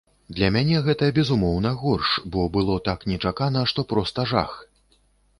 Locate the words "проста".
3.93-4.25